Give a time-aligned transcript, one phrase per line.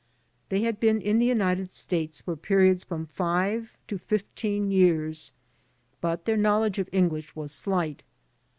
[0.49, 5.31] They had been in the United States for periods of from five to fifteen years,
[6.01, 8.01] but their knowledge of English was slight.